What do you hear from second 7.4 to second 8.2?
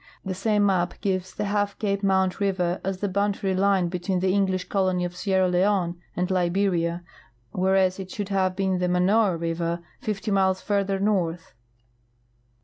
whereas it